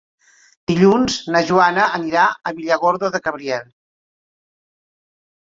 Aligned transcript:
Dilluns 0.69 1.17
na 1.35 1.41
Joana 1.49 1.83
anirà 1.99 2.23
a 2.31 2.55
Villargordo 2.61 3.11
del 3.17 3.25
Cabriel. 3.27 3.71